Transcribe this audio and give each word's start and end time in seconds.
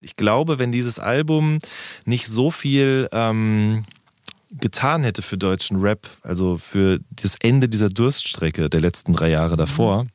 Ich 0.00 0.16
glaube, 0.16 0.58
wenn 0.58 0.72
dieses 0.72 0.98
Album 0.98 1.58
nicht 2.06 2.26
so 2.26 2.50
viel 2.50 3.08
ähm, 3.12 3.84
getan 4.50 5.04
hätte 5.04 5.22
für 5.22 5.36
deutschen 5.36 5.80
Rap, 5.80 6.08
also 6.22 6.56
für 6.56 7.00
das 7.10 7.36
Ende 7.40 7.68
dieser 7.68 7.90
Durststrecke 7.90 8.70
der 8.70 8.80
letzten 8.80 9.12
drei 9.12 9.28
Jahre 9.28 9.56
davor, 9.56 10.06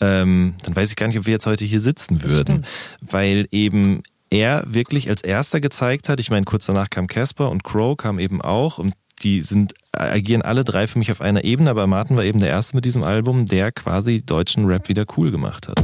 ähm, 0.00 0.54
dann 0.62 0.76
weiß 0.76 0.90
ich 0.90 0.96
gar 0.96 1.06
nicht, 1.06 1.18
ob 1.18 1.26
wir 1.26 1.32
jetzt 1.32 1.46
heute 1.46 1.64
hier 1.64 1.80
sitzen 1.80 2.22
würden. 2.22 2.66
Weil 3.00 3.48
eben 3.50 4.02
er 4.30 4.62
wirklich 4.66 5.08
als 5.08 5.22
erster 5.22 5.60
gezeigt 5.60 6.08
hat, 6.08 6.20
ich 6.20 6.30
meine, 6.30 6.44
kurz 6.44 6.66
danach 6.66 6.90
kam 6.90 7.06
Casper 7.06 7.50
und 7.50 7.64
Crow 7.64 7.96
kam 7.96 8.18
eben 8.18 8.40
auch 8.40 8.78
und 8.78 8.92
die 9.22 9.42
sind, 9.42 9.74
agieren 9.92 10.42
alle 10.42 10.64
drei 10.64 10.86
für 10.86 10.98
mich 10.98 11.10
auf 11.12 11.20
einer 11.20 11.44
Ebene, 11.44 11.70
aber 11.70 11.86
Martin 11.86 12.16
war 12.16 12.24
eben 12.24 12.40
der 12.40 12.48
Erste 12.48 12.76
mit 12.76 12.84
diesem 12.84 13.02
Album, 13.02 13.46
der 13.46 13.72
quasi 13.72 14.22
deutschen 14.22 14.64
Rap 14.66 14.88
wieder 14.88 15.04
cool 15.16 15.30
gemacht 15.30 15.68
hat. 15.68 15.82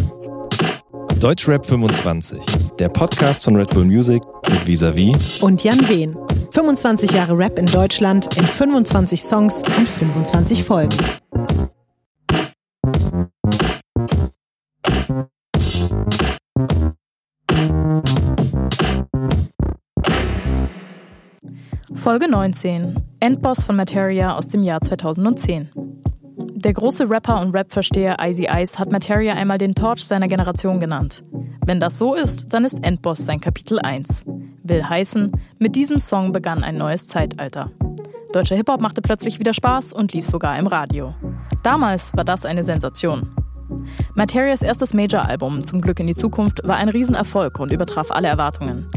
Deutschrap 1.21 1.65
25, 1.65 2.39
der 2.79 2.91
Podcast 2.91 3.45
von 3.45 3.57
Red 3.57 3.71
Bull 3.71 3.87
Music 3.87 4.23
mit 4.51 4.67
Visavi 4.67 5.17
und 5.41 5.65
Jan 5.65 5.89
Wehn. 5.89 6.15
25 6.51 7.13
Jahre 7.13 7.39
Rap 7.39 7.59
in 7.59 7.65
Deutschland 7.65 8.37
in 8.37 8.45
25 8.45 9.23
Songs 9.23 9.63
und 9.79 9.89
25 9.89 10.63
Folgen. 10.63 10.97
Folge 21.95 22.31
19. 22.31 23.03
Endboss 23.21 23.65
von 23.65 23.77
Materia 23.77 24.37
aus 24.37 24.49
dem 24.51 24.63
Jahr 24.63 24.83
2010. 24.83 25.71
Der 26.59 26.73
große 26.73 27.11
Rapper 27.11 27.43
und 27.43 27.55
Rap-Versteher 27.55 28.17
Icy 28.19 28.49
Ice 28.51 28.79
hat 28.79 28.91
Materia 28.91 29.35
einmal 29.35 29.59
den 29.59 29.75
Torch 29.75 30.03
seiner 30.03 30.27
Generation 30.27 30.81
genannt. 30.81 31.23
Wenn 31.67 31.81
das 31.81 31.99
so 31.99 32.15
ist, 32.15 32.55
dann 32.55 32.65
ist 32.65 32.83
Endboss 32.83 33.27
sein 33.27 33.41
Kapitel 33.41 33.79
1. 33.79 34.25
Will 34.63 34.83
heißen, 34.83 35.33
mit 35.59 35.77
diesem 35.77 35.99
Song 35.99 36.33
begann 36.33 36.65
ein 36.65 36.79
neues 36.79 37.09
Zeitalter. 37.09 37.71
Deutscher 38.33 38.57
Hip-Hop 38.57 38.81
machte 38.81 39.03
plötzlich 39.03 39.39
wieder 39.39 39.53
Spaß 39.53 39.93
und 39.93 40.15
lief 40.15 40.25
sogar 40.25 40.59
im 40.59 40.67
Radio. 40.67 41.15
Damals 41.63 42.17
war 42.17 42.25
das 42.25 42.47
eine 42.47 42.65
Sensation. 42.65 43.29
Materias 44.15 44.63
erstes 44.63 44.95
Major-Album, 44.95 45.63
Zum 45.63 45.83
Glück 45.83 46.01
in 46.01 46.07
die 46.07 46.15
Zukunft, 46.15 46.67
war 46.67 46.77
ein 46.77 46.89
Riesenerfolg 46.89 47.61
und 47.61 47.71
übertraf 47.71 48.11
alle 48.11 48.29
Erwartungen. 48.29 48.89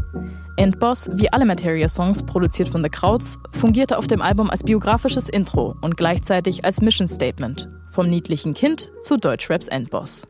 Endboss, 0.59 1.09
wie 1.13 1.31
alle 1.31 1.45
Materia-Songs, 1.45 2.23
produziert 2.23 2.67
von 2.67 2.83
The 2.83 2.89
Krauts, 2.89 3.39
fungierte 3.53 3.97
auf 3.97 4.07
dem 4.07 4.21
Album 4.21 4.49
als 4.49 4.61
biografisches 4.61 5.29
Intro 5.29 5.77
und 5.79 5.95
gleichzeitig 5.95 6.65
als 6.65 6.81
Mission 6.81 7.07
Statement. 7.07 7.69
Vom 7.91 8.09
niedlichen 8.09 8.53
Kind 8.53 8.89
zu 8.99 9.15
Deutschraps 9.15 9.69
Endboss. 9.69 10.27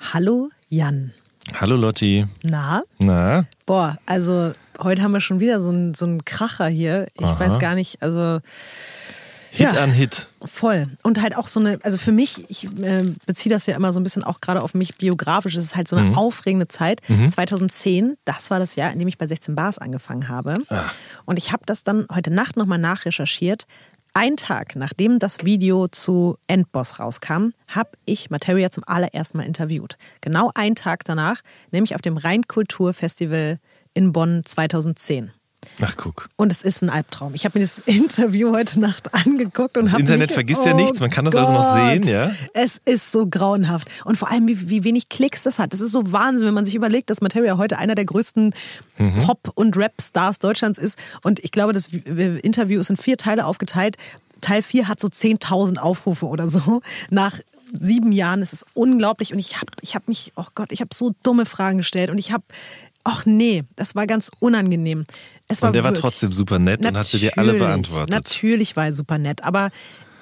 Hallo 0.00 0.48
Jan. 0.70 1.12
Hallo 1.52 1.76
Lotti. 1.76 2.24
Na? 2.42 2.82
Na? 2.98 3.44
Boah, 3.66 3.98
also 4.06 4.52
heute 4.82 5.02
haben 5.02 5.12
wir 5.12 5.20
schon 5.20 5.38
wieder 5.38 5.60
so 5.60 5.68
einen 5.68 5.92
so 5.92 6.16
Kracher 6.24 6.68
hier. 6.68 7.06
Ich 7.18 7.26
Aha. 7.26 7.38
weiß 7.38 7.58
gar 7.58 7.74
nicht, 7.74 8.00
also. 8.00 8.40
Hit 9.56 9.72
Ja. 9.72 9.82
an 9.82 9.90
Hit. 9.90 10.28
Voll. 10.44 10.86
Und 11.02 11.20
halt 11.22 11.36
auch 11.36 11.48
so 11.48 11.60
eine, 11.60 11.78
also 11.82 11.96
für 11.98 12.12
mich, 12.12 12.44
ich 12.48 12.64
äh, 12.64 13.04
beziehe 13.26 13.52
das 13.52 13.66
ja 13.66 13.74
immer 13.74 13.92
so 13.92 14.00
ein 14.00 14.02
bisschen 14.02 14.22
auch 14.22 14.40
gerade 14.40 14.62
auf 14.62 14.74
mich 14.74 14.96
biografisch, 14.96 15.56
es 15.56 15.64
ist 15.64 15.76
halt 15.76 15.88
so 15.88 15.96
eine 15.96 16.10
Mhm. 16.10 16.14
aufregende 16.18 16.68
Zeit. 16.68 17.00
2010, 17.30 18.16
das 18.24 18.50
war 18.50 18.58
das 18.58 18.76
Jahr, 18.76 18.92
in 18.92 18.98
dem 18.98 19.08
ich 19.08 19.18
bei 19.18 19.26
16 19.26 19.54
Bars 19.54 19.78
angefangen 19.78 20.28
habe. 20.28 20.56
Ah. 20.68 20.84
Und 21.24 21.38
ich 21.38 21.52
habe 21.52 21.62
das 21.66 21.84
dann 21.84 22.06
heute 22.14 22.30
Nacht 22.32 22.56
nochmal 22.56 22.78
nachrecherchiert. 22.78 23.66
Ein 24.14 24.36
Tag 24.38 24.76
nachdem 24.76 25.18
das 25.18 25.44
Video 25.44 25.88
zu 25.88 26.38
Endboss 26.46 26.98
rauskam, 26.98 27.50
habe 27.68 27.90
ich 28.06 28.30
Materia 28.30 28.70
zum 28.70 28.82
allerersten 28.86 29.36
Mal 29.38 29.44
interviewt. 29.44 29.98
Genau 30.22 30.50
einen 30.54 30.74
Tag 30.74 31.04
danach, 31.04 31.42
nämlich 31.70 31.94
auf 31.94 32.00
dem 32.02 32.16
Rheinkulturfestival 32.16 33.58
in 33.94 34.12
Bonn 34.12 34.42
2010. 34.44 35.32
Ach, 35.82 35.94
guck. 35.96 36.28
Und 36.36 36.50
es 36.52 36.62
ist 36.62 36.82
ein 36.82 36.90
Albtraum. 36.90 37.34
Ich 37.34 37.44
habe 37.44 37.58
mir 37.58 37.64
das 37.64 37.78
Interview 37.86 38.52
heute 38.52 38.80
Nacht 38.80 39.12
angeguckt 39.14 39.76
und 39.76 39.86
Das 39.86 39.94
Internet 39.98 40.28
mich, 40.30 40.34
vergisst 40.34 40.64
ja 40.64 40.72
oh 40.72 40.76
nichts, 40.76 41.00
man 41.00 41.10
kann 41.10 41.24
das 41.24 41.34
also 41.36 41.52
noch 41.52 41.62
Gott. 41.62 42.04
sehen, 42.04 42.14
ja? 42.14 42.32
Es 42.54 42.80
ist 42.84 43.12
so 43.12 43.26
grauenhaft. 43.26 43.88
Und 44.04 44.16
vor 44.16 44.30
allem, 44.30 44.48
wie, 44.48 44.68
wie 44.68 44.84
wenig 44.84 45.08
Klicks 45.08 45.42
das 45.42 45.58
hat. 45.58 45.72
Das 45.72 45.80
ist 45.80 45.92
so 45.92 46.12
Wahnsinn, 46.12 46.46
wenn 46.46 46.54
man 46.54 46.64
sich 46.64 46.74
überlegt, 46.74 47.10
dass 47.10 47.20
Materia 47.20 47.56
heute 47.58 47.78
einer 47.78 47.94
der 47.94 48.04
größten 48.04 48.54
Mhm. 48.98 49.24
Pop- 49.24 49.52
und 49.54 49.76
Rap-Stars 49.76 50.38
Deutschlands 50.38 50.78
ist. 50.78 50.98
Und 51.22 51.40
ich 51.44 51.50
glaube, 51.52 51.74
das 51.74 51.88
Interview 51.88 52.80
ist 52.80 52.88
in 52.88 52.96
vier 52.96 53.18
Teile 53.18 53.44
aufgeteilt. 53.44 53.98
Teil 54.40 54.62
4 54.62 54.88
hat 54.88 55.00
so 55.00 55.08
10.000 55.08 55.76
Aufrufe 55.76 56.26
oder 56.26 56.48
so. 56.48 56.80
Nach 57.10 57.38
sieben 57.78 58.12
Jahren 58.12 58.40
ist 58.40 58.52
es 58.54 58.64
unglaublich. 58.74 59.32
Und 59.34 59.38
ich 59.38 59.56
habe 59.56 59.66
ich 59.82 59.94
hab 59.94 60.08
mich, 60.08 60.32
oh 60.36 60.44
Gott, 60.54 60.72
ich 60.72 60.80
habe 60.80 60.94
so 60.94 61.12
dumme 61.22 61.44
Fragen 61.44 61.78
gestellt. 61.78 62.08
Und 62.10 62.16
ich 62.18 62.32
habe, 62.32 62.44
ach 63.08 63.24
nee, 63.24 63.62
das 63.76 63.94
war 63.94 64.06
ganz 64.06 64.30
unangenehm. 64.40 65.06
Es 65.48 65.62
war 65.62 65.68
Und 65.68 65.74
der 65.74 65.84
war 65.84 65.90
wirklich- 65.92 66.00
trotzdem 66.02 66.32
super 66.32 66.58
nett 66.58 66.84
und 66.84 66.96
hat 66.98 67.06
sie 67.06 67.18
dir 67.20 67.38
alle 67.38 67.54
beantwortet. 67.54 68.10
Natürlich 68.10 68.74
war 68.76 68.86
er 68.86 68.92
super 68.92 69.16
nett, 69.18 69.44
aber 69.44 69.70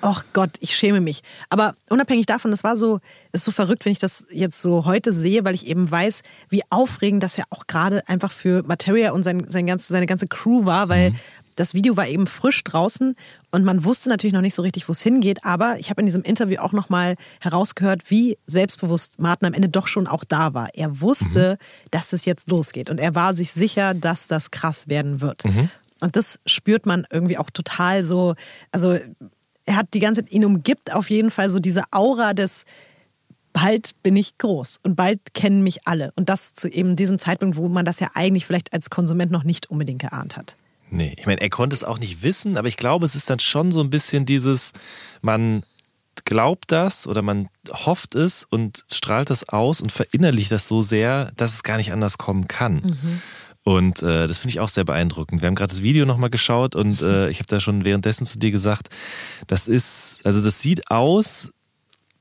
ach 0.03 0.23
Gott, 0.35 0.51
ich 0.61 0.77
schäme 0.77 1.01
mich. 1.01 1.23
Aber 1.49 1.75
unabhängig 1.89 2.27
davon, 2.27 2.51
das 2.51 2.63
war 2.63 2.77
so, 2.77 3.01
ist 3.33 3.45
so 3.47 3.53
verrückt, 3.53 3.87
wenn 3.87 3.93
ich 3.93 3.99
das 3.99 4.27
jetzt 4.31 4.61
so 4.61 4.85
heute 4.85 5.15
sehe, 5.15 5.47
weil 5.47 5.55
ich 5.55 5.67
eben 5.67 5.91
weiß, 5.91 6.21
wie 6.51 6.61
aufregend 6.69 7.23
das 7.23 7.39
ja 7.39 7.45
auch 7.49 7.67
gerade 7.67 8.07
einfach 8.07 8.31
für 8.31 8.63
Materia 8.65 9.13
und 9.13 9.23
sein, 9.23 9.47
sein 9.49 9.67
ganze, 9.67 9.91
seine 9.91 10.05
ganze 10.07 10.27
Crew 10.27 10.67
war, 10.67 10.91
weil 10.91 11.13
Mhm. 11.13 11.17
Das 11.55 11.75
Video 11.75 11.97
war 11.97 12.07
eben 12.07 12.27
frisch 12.27 12.63
draußen 12.65 13.15
und 13.51 13.65
man 13.65 13.85
wusste 13.85 14.09
natürlich 14.09 14.33
noch 14.35 14.41
nicht 14.41 14.55
so 14.55 14.63
richtig, 14.63 14.89
wo 14.89 14.93
es 14.93 15.01
hingeht. 15.01 15.45
Aber 15.45 15.79
ich 15.79 15.91
habe 15.91 16.01
in 16.01 16.07
diesem 16.07 16.23
Interview 16.23 16.61
auch 16.61 16.73
nochmal 16.73 17.17
herausgehört, 17.41 18.11
wie 18.11 18.39
selbstbewusst 18.47 19.21
Martin 19.21 19.47
am 19.47 19.55
Ende 19.55 19.69
doch 19.69 19.87
schon 19.87 20.07
auch 20.07 20.25
da 20.25 20.55
war. 20.55 20.69
Er 20.75 21.01
wusste, 21.01 21.59
dass 21.91 22.13
es 22.13 22.25
jetzt 22.25 22.49
losgeht 22.49 22.91
und 22.91 22.99
er 22.99 23.15
war 23.15 23.35
sich 23.35 23.53
sicher, 23.53 23.95
dass 23.95 24.27
das 24.27 24.51
krass 24.51 24.89
werden 24.89 25.21
wird. 25.21 25.45
Und 26.01 26.17
das 26.17 26.39
spürt 26.47 26.87
man 26.87 27.07
irgendwie 27.11 27.39
auch 27.39 27.51
total 27.51 28.03
so. 28.03 28.35
Also 28.73 28.99
er 29.65 29.77
hat 29.77 29.95
die 29.95 30.01
ganze 30.01 30.23
Zeit, 30.23 30.33
ihn 30.33 30.45
umgibt 30.45 30.93
auf 30.93 31.09
jeden 31.09 31.31
Fall 31.31 31.51
so 31.51 31.61
diese 31.61 31.83
Aura 31.93 32.35
des 32.35 32.65
bald 33.55 33.93
bin 34.03 34.17
ich 34.17 34.37
groß 34.37 34.81
und 34.83 34.97
bald 34.97 35.33
kennen 35.33 35.63
mich 35.63 35.87
alle. 35.87 36.13
Und 36.17 36.29
das 36.29 36.53
zu 36.53 36.69
eben 36.69 36.97
diesem 36.97 37.19
Zeitpunkt, 37.19 37.57
wo 37.57 37.69
man 37.69 37.85
das 37.85 38.01
ja 38.01 38.11
eigentlich 38.15 38.45
vielleicht 38.45 38.73
als 38.75 38.91
Konsument 38.91 39.31
noch 39.31 39.45
nicht 39.45 39.71
unbedingt 39.71 40.03
geahnt 40.03 40.37
hat. 40.37 40.57
Nee, 40.95 41.15
ich 41.19 41.27
meine, 41.27 41.41
er 41.41 41.51
konnte 41.51 41.75
es 41.75 41.83
auch 41.83 41.99
nicht 41.99 42.23
wissen, 42.23 42.57
aber 42.57 42.69
ich 42.69 42.77
glaube, 42.77 43.05
es 43.05 43.15
ist 43.17 43.29
dann 43.29 43.41
schon 43.41 43.73
so 43.73 43.81
ein 43.81 43.91
bisschen 43.91 44.25
dieses, 44.25 44.73
man 45.23 45.65
glaubt 46.25 46.71
das 46.71 47.09
oder 47.09 47.21
man 47.21 47.49
hofft 47.73 48.15
es 48.15 48.45
und 48.49 48.85
strahlt 48.93 49.29
das 49.29 49.49
aus 49.49 49.81
und 49.81 49.91
verinnerlicht 49.91 50.53
das 50.53 50.69
so 50.69 50.83
sehr, 50.83 51.33
dass 51.37 51.53
es 51.55 51.63
gar 51.65 51.77
nicht 51.79 51.93
anders 51.93 52.17
kommen 52.17 52.47
kann. 52.47 52.97
Und 53.65 54.03
äh, 54.03 54.29
das 54.29 54.39
finde 54.39 54.51
ich 54.51 54.61
auch 54.61 54.69
sehr 54.69 54.85
beeindruckend. 54.85 55.41
Wir 55.43 55.49
haben 55.49 55.55
gerade 55.57 55.73
das 55.73 55.83
Video 55.83 56.07
nochmal 56.07 56.31
geschaut 56.31 56.77
und 56.77 57.01
äh, 57.03 57.29
ich 57.31 57.39
habe 57.39 57.49
da 57.49 57.59
schon 57.61 57.85
währenddessen 57.85 58.27
zu 58.27 58.39
dir 58.39 58.51
gesagt, 58.53 58.89
das 59.49 59.67
ist, 59.67 60.21
also 60.23 60.45
das 60.45 60.61
sieht 60.61 60.91
aus, 60.91 61.51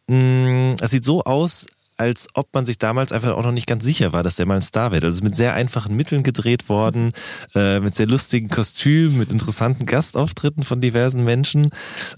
mh, 0.07 0.77
es 0.81 0.91
sieht 0.91 1.05
so 1.05 1.23
aus, 1.23 1.65
als 2.03 2.27
ob 2.33 2.53
man 2.53 2.65
sich 2.65 2.77
damals 2.77 3.13
einfach 3.13 3.31
auch 3.31 3.43
noch 3.43 3.53
nicht 3.53 3.65
ganz 3.65 3.83
sicher 3.83 4.11
war, 4.11 4.23
dass 4.23 4.35
der 4.35 4.45
mal 4.45 4.55
ein 4.55 4.61
Star 4.61 4.91
wird. 4.91 5.05
Also 5.05 5.23
mit 5.23 5.35
sehr 5.35 5.53
einfachen 5.53 5.95
Mitteln 5.95 6.21
gedreht 6.21 6.67
worden, 6.67 7.13
äh, 7.55 7.79
mit 7.79 7.95
sehr 7.95 8.07
lustigen 8.07 8.49
Kostümen, 8.49 9.17
mit 9.17 9.31
interessanten 9.31 9.85
Gastauftritten 9.85 10.63
von 10.63 10.81
diversen 10.81 11.23
Menschen 11.23 11.69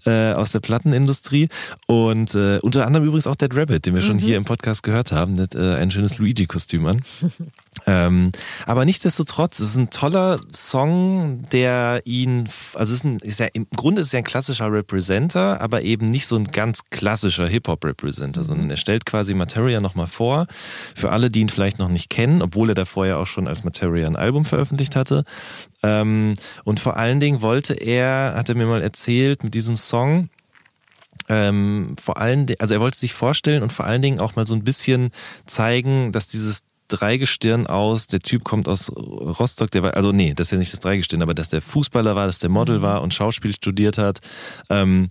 äh, 0.05 0.33
aus 0.33 0.51
der 0.53 0.59
Plattenindustrie 0.59 1.49
und 1.85 2.33
äh, 2.33 2.57
unter 2.63 2.87
anderem 2.87 3.05
übrigens 3.05 3.27
auch 3.27 3.35
Dead 3.35 3.55
Rabbit, 3.55 3.85
den 3.85 3.93
wir 3.93 4.01
schon 4.01 4.17
hier 4.17 4.37
im 4.37 4.45
Podcast 4.45 4.81
gehört 4.81 5.11
haben, 5.11 5.39
hat 5.39 5.53
äh, 5.53 5.75
ein 5.75 5.91
schönes 5.91 6.17
Luigi-Kostüm 6.17 6.85
an. 6.87 7.01
Ähm, 7.87 8.31
aber 8.65 8.85
nichtsdestotrotz, 8.85 9.59
es 9.59 9.69
ist 9.69 9.75
ein 9.75 9.89
toller 9.89 10.39
Song, 10.53 11.43
der 11.51 12.01
ihn, 12.05 12.47
also 12.73 12.93
es 12.93 12.99
ist, 12.99 13.03
ein, 13.03 13.17
ist 13.17 13.39
ja, 13.39 13.47
im 13.53 13.67
Grunde 13.75 14.01
ist 14.01 14.13
ja 14.13 14.19
ein 14.19 14.23
klassischer 14.23 14.71
Representer, 14.71 15.61
aber 15.61 15.81
eben 15.81 16.05
nicht 16.05 16.25
so 16.25 16.35
ein 16.35 16.45
ganz 16.45 16.81
klassischer 16.89 17.47
Hip-Hop-Representer, 17.47 18.43
sondern 18.43 18.69
er 18.69 18.77
stellt 18.77 19.05
quasi 19.05 19.33
Materia 19.33 19.81
nochmal 19.81 20.07
vor, 20.07 20.47
für 20.95 21.11
alle, 21.11 21.29
die 21.29 21.41
ihn 21.41 21.49
vielleicht 21.49 21.79
noch 21.79 21.89
nicht 21.89 22.09
kennen, 22.09 22.41
obwohl 22.41 22.69
er 22.69 22.75
da 22.75 22.85
vorher 22.85 23.19
auch 23.19 23.27
schon 23.27 23.47
als 23.47 23.63
Materia 23.63 24.07
ein 24.07 24.15
Album 24.15 24.45
veröffentlicht 24.45 24.95
hatte. 24.95 25.25
Ähm, 25.83 26.33
und 26.63 26.79
vor 26.79 26.97
allen 26.97 27.19
Dingen 27.19 27.41
wollte 27.41 27.73
er, 27.73 28.33
hat 28.35 28.49
er 28.49 28.55
mir 28.55 28.67
mal 28.67 28.81
erzählt, 28.81 29.43
mit 29.43 29.53
diesem 29.53 29.75
Song, 29.75 30.29
ähm, 31.27 31.95
vor 32.01 32.17
allen 32.17 32.45
Dingen, 32.45 32.59
also 32.59 32.73
er 32.73 32.79
wollte 32.79 32.97
sich 32.97 33.13
vorstellen 33.13 33.63
und 33.63 33.73
vor 33.73 33.85
allen 33.85 34.01
Dingen 34.01 34.19
auch 34.19 34.35
mal 34.35 34.45
so 34.45 34.53
ein 34.53 34.63
bisschen 34.63 35.11
zeigen, 35.45 36.11
dass 36.11 36.27
dieses 36.27 36.61
Dreigestirn 36.87 37.67
aus, 37.67 38.07
der 38.07 38.19
Typ 38.19 38.43
kommt 38.43 38.67
aus 38.67 38.91
Rostock, 38.95 39.71
der 39.71 39.83
war, 39.83 39.95
also 39.95 40.11
nee, 40.11 40.33
das 40.33 40.47
ist 40.47 40.51
ja 40.51 40.57
nicht 40.57 40.73
das 40.73 40.79
Dreigestirn, 40.79 41.21
aber 41.21 41.33
dass 41.33 41.49
der 41.49 41.61
Fußballer 41.61 42.15
war, 42.15 42.27
dass 42.27 42.39
der 42.39 42.49
Model 42.49 42.81
war 42.81 43.01
und 43.01 43.13
Schauspiel 43.13 43.53
studiert 43.53 43.97
hat. 43.97 44.19
Ähm, 44.69 45.09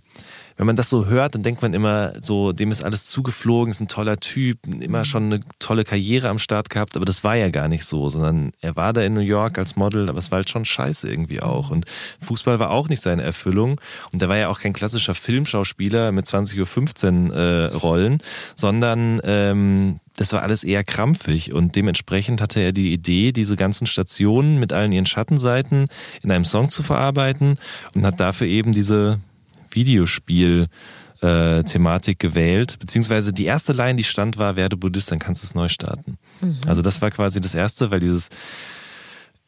wenn 0.57 0.67
man 0.67 0.77
das 0.77 0.89
so 0.89 1.07
hört, 1.07 1.35
dann 1.35 1.43
denkt 1.43 1.61
man 1.61 1.73
immer 1.73 2.13
so, 2.21 2.53
dem 2.53 2.71
ist 2.71 2.83
alles 2.83 3.07
zugeflogen, 3.07 3.71
ist 3.71 3.81
ein 3.81 3.89
toller 3.89 4.17
Typ, 4.21 4.59
immer 4.65 5.03
schon 5.03 5.25
eine 5.25 5.41
tolle 5.59 5.83
Karriere 5.83 6.29
am 6.29 6.39
Start 6.39 6.69
gehabt, 6.69 6.95
aber 6.95 7.03
das 7.03 7.25
war 7.25 7.35
ja 7.35 7.49
gar 7.49 7.67
nicht 7.67 7.83
so, 7.83 8.09
sondern 8.09 8.51
er 8.61 8.75
war 8.77 8.93
da 8.93 9.01
in 9.01 9.13
New 9.13 9.19
York 9.19 9.57
als 9.57 9.75
Model, 9.75 10.09
aber 10.09 10.19
es 10.19 10.31
war 10.31 10.37
halt 10.37 10.49
schon 10.49 10.63
scheiße 10.63 11.09
irgendwie 11.09 11.41
auch. 11.41 11.71
Und 11.71 11.85
Fußball 12.21 12.57
war 12.59 12.71
auch 12.71 12.87
nicht 12.87 13.01
seine 13.01 13.23
Erfüllung. 13.23 13.81
Und 14.13 14.21
er 14.21 14.29
war 14.29 14.37
ja 14.37 14.47
auch 14.47 14.61
kein 14.61 14.73
klassischer 14.73 15.13
Filmschauspieler 15.13 16.13
mit 16.13 16.25
20.15 16.25 17.29
Uhr 17.29 17.35
äh, 17.35 17.65
Rollen, 17.75 18.19
sondern 18.55 19.19
ähm, 19.25 19.99
das 20.17 20.33
war 20.33 20.41
alles 20.41 20.63
eher 20.63 20.83
krampfig 20.83 21.53
und 21.53 21.75
dementsprechend 21.75 22.41
hatte 22.41 22.59
er 22.59 22.71
die 22.71 22.93
Idee, 22.93 23.31
diese 23.31 23.55
ganzen 23.55 23.85
Stationen 23.85 24.59
mit 24.59 24.73
allen 24.73 24.91
ihren 24.91 25.05
Schattenseiten 25.05 25.87
in 26.23 26.31
einem 26.31 26.45
Song 26.45 26.69
zu 26.69 26.83
verarbeiten 26.83 27.55
und 27.93 28.05
hat 28.05 28.19
dafür 28.19 28.47
eben 28.47 28.71
diese 28.71 29.19
Videospiel- 29.71 30.67
äh, 31.21 31.63
Thematik 31.63 32.19
gewählt, 32.19 32.77
beziehungsweise 32.79 33.33
die 33.33 33.45
erste 33.45 33.73
Line, 33.73 33.95
die 33.95 34.03
stand, 34.03 34.37
war, 34.37 34.55
werde 34.55 34.77
Buddhist, 34.77 35.11
dann 35.11 35.19
kannst 35.19 35.41
du 35.41 35.47
es 35.47 35.55
neu 35.55 35.69
starten. 35.69 36.17
Mhm. 36.41 36.57
Also 36.67 36.81
das 36.81 37.01
war 37.01 37.09
quasi 37.09 37.39
das 37.39 37.55
erste, 37.55 37.89
weil 37.89 37.99
dieses 37.99 38.29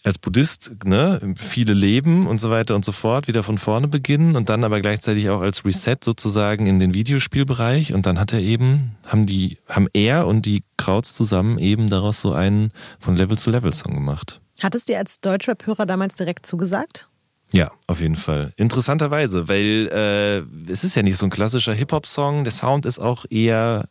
als 0.03 0.19
Buddhist, 0.19 0.85
ne, 0.85 1.33
viele 1.37 1.73
leben 1.73 2.27
und 2.27 2.39
so 2.39 2.49
weiter 2.49 2.75
und 2.75 2.85
so 2.85 2.91
fort, 2.91 3.27
wieder 3.27 3.43
von 3.43 3.57
vorne 3.57 3.87
beginnen 3.87 4.35
und 4.35 4.49
dann 4.49 4.63
aber 4.63 4.79
gleichzeitig 4.79 5.29
auch 5.29 5.41
als 5.41 5.65
Reset 5.65 5.97
sozusagen 6.03 6.67
in 6.67 6.79
den 6.79 6.93
Videospielbereich 6.93 7.93
und 7.93 8.05
dann 8.05 8.19
hat 8.19 8.31
er 8.31 8.39
eben, 8.39 8.95
haben 9.05 9.25
die, 9.25 9.57
haben 9.67 9.87
er 9.93 10.27
und 10.27 10.45
die 10.45 10.63
Krauts 10.77 11.13
zusammen 11.13 11.57
eben 11.57 11.89
daraus 11.89 12.21
so 12.21 12.33
einen 12.33 12.71
von 12.99 13.15
Level 13.15 13.37
zu 13.37 13.49
Level 13.49 13.73
Song 13.73 13.95
gemacht. 13.95 14.39
Hat 14.61 14.75
es 14.75 14.85
dir 14.85 14.97
als 14.97 15.19
Deutschrap-Hörer 15.21 15.85
damals 15.85 16.15
direkt 16.15 16.45
zugesagt? 16.45 17.07
Ja, 17.53 17.71
auf 17.87 18.01
jeden 18.01 18.17
Fall. 18.17 18.53
Interessanterweise, 18.57 19.47
weil 19.47 19.87
äh, 19.91 20.71
es 20.71 20.83
ist 20.83 20.95
ja 20.95 21.03
nicht 21.03 21.17
so 21.17 21.25
ein 21.25 21.29
klassischer 21.29 21.73
Hip-Hop-Song. 21.73 22.43
Der 22.43 22.51
Sound 22.51 22.85
ist 22.85 22.99
auch 22.99 23.25
eher 23.29 23.85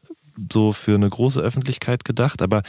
so 0.53 0.73
für 0.73 0.95
eine 0.95 1.09
große 1.09 1.41
Öffentlichkeit 1.41 2.05
gedacht, 2.05 2.43
aber 2.43 2.63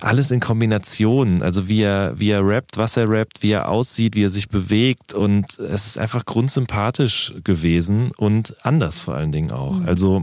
alles 0.00 0.30
in 0.30 0.40
Kombination. 0.40 1.42
Also 1.42 1.68
wie 1.68 1.82
er, 1.82 2.18
wie 2.18 2.30
er 2.30 2.46
rappt, 2.46 2.76
was 2.76 2.96
er 2.96 3.08
rappt, 3.08 3.42
wie 3.42 3.52
er 3.52 3.68
aussieht, 3.68 4.14
wie 4.14 4.24
er 4.24 4.30
sich 4.30 4.48
bewegt 4.48 5.14
und 5.14 5.58
es 5.58 5.86
ist 5.86 5.98
einfach 5.98 6.24
grundsympathisch 6.24 7.34
gewesen 7.44 8.10
und 8.16 8.54
anders 8.64 9.00
vor 9.00 9.14
allen 9.14 9.32
Dingen 9.32 9.50
auch. 9.50 9.80
Mhm. 9.80 9.88
Also 9.88 10.20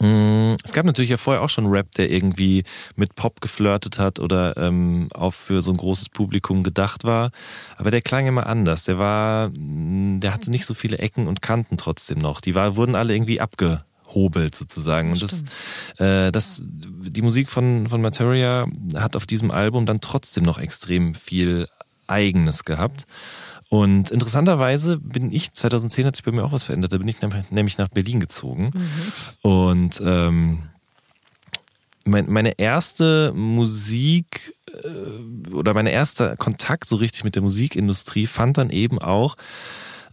mm, 0.00 0.54
es 0.62 0.72
gab 0.72 0.84
natürlich 0.84 1.10
ja 1.10 1.16
vorher 1.16 1.42
auch 1.42 1.48
schon 1.48 1.66
Rap, 1.66 1.90
der 1.92 2.10
irgendwie 2.10 2.64
mit 2.96 3.14
Pop 3.14 3.40
geflirtet 3.40 3.98
hat 3.98 4.20
oder 4.20 4.56
ähm, 4.56 5.08
auch 5.14 5.32
für 5.32 5.62
so 5.62 5.70
ein 5.70 5.76
großes 5.76 6.10
Publikum 6.10 6.62
gedacht 6.62 7.04
war. 7.04 7.30
Aber 7.76 7.90
der 7.90 8.02
klang 8.02 8.26
immer 8.26 8.46
anders. 8.46 8.84
Der 8.84 8.98
war, 8.98 9.48
mm, 9.48 10.20
der 10.20 10.34
hatte 10.34 10.50
nicht 10.50 10.66
so 10.66 10.74
viele 10.74 10.98
Ecken 10.98 11.26
und 11.26 11.42
Kanten 11.42 11.78
trotzdem 11.78 12.18
noch. 12.18 12.40
Die 12.40 12.54
war, 12.54 12.76
wurden 12.76 12.96
alle 12.96 13.14
irgendwie 13.14 13.40
abge, 13.40 13.82
hobelt 14.14 14.54
sozusagen. 14.54 15.12
Und 15.12 15.22
das, 15.22 15.42
äh, 15.98 16.32
das, 16.32 16.62
die 16.64 17.22
Musik 17.22 17.48
von, 17.48 17.88
von 17.88 18.00
Materia 18.00 18.66
hat 18.94 19.16
auf 19.16 19.26
diesem 19.26 19.50
Album 19.50 19.86
dann 19.86 20.00
trotzdem 20.00 20.44
noch 20.44 20.58
extrem 20.58 21.14
viel 21.14 21.68
Eigenes 22.06 22.64
gehabt. 22.64 23.06
Und 23.68 24.10
interessanterweise 24.10 24.98
bin 24.98 25.30
ich, 25.30 25.52
2010 25.52 26.06
hat 26.06 26.16
sich 26.16 26.24
bei 26.24 26.32
mir 26.32 26.44
auch 26.44 26.52
was 26.52 26.64
verändert, 26.64 26.92
da 26.92 26.98
bin 26.98 27.08
ich 27.08 27.16
nämlich 27.50 27.76
nach 27.76 27.88
Berlin 27.88 28.18
gezogen. 28.18 28.70
Mhm. 28.72 29.50
Und 29.50 30.02
ähm, 30.02 30.62
mein, 32.04 32.30
meine 32.30 32.58
erste 32.58 33.32
Musik 33.34 34.54
äh, 34.72 35.52
oder 35.52 35.74
mein 35.74 35.86
erster 35.86 36.36
Kontakt 36.36 36.88
so 36.88 36.96
richtig 36.96 37.24
mit 37.24 37.34
der 37.34 37.42
Musikindustrie 37.42 38.26
fand 38.26 38.56
dann 38.56 38.70
eben 38.70 38.98
auch 38.98 39.36